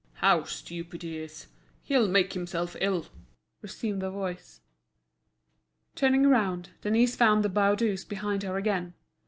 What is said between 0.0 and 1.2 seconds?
"How stupid he